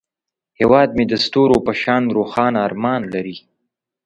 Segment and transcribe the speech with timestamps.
[0.59, 3.37] هیواد مې د ستورو په شان روښانه ارمان لري